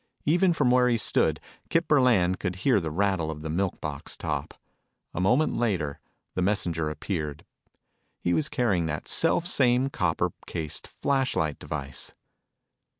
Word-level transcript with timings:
Even 0.25 0.51
from 0.51 0.71
where 0.71 0.89
he 0.89 0.97
stood, 0.97 1.39
Kip 1.69 1.87
Burland 1.87 2.39
could 2.39 2.55
hear 2.65 2.79
the 2.79 2.89
rattle 2.89 3.29
of 3.29 3.43
the 3.43 3.51
milk 3.51 3.79
box 3.79 4.17
top. 4.17 4.55
A 5.13 5.21
moment 5.21 5.55
later, 5.55 5.99
the 6.33 6.41
messenger 6.41 6.89
appeared. 6.89 7.45
He 8.19 8.33
was 8.33 8.49
carrying 8.49 8.87
that 8.87 9.07
self 9.07 9.45
same 9.45 9.91
copper 9.91 10.31
cased 10.47 10.87
flashlight 10.87 11.59
device. 11.59 12.15